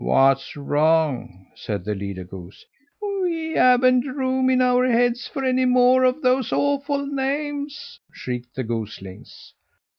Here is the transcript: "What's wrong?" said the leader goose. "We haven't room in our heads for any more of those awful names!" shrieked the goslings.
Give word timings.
"What's 0.03 0.57
wrong?" 0.57 1.45
said 1.53 1.85
the 1.85 1.93
leader 1.93 2.23
goose. 2.23 2.65
"We 3.03 3.51
haven't 3.51 4.07
room 4.07 4.49
in 4.49 4.59
our 4.59 4.87
heads 4.87 5.27
for 5.27 5.43
any 5.45 5.65
more 5.65 6.05
of 6.05 6.23
those 6.23 6.51
awful 6.51 7.05
names!" 7.05 7.99
shrieked 8.11 8.55
the 8.55 8.63
goslings. 8.63 9.53